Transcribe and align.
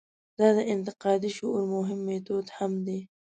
دا 0.39 0.47
د 0.57 0.59
انتقادي 0.73 1.29
شعور 1.37 1.63
مهم 1.75 1.99
میتود 2.07 2.45
هم 2.57 2.71
دی. 2.85 2.99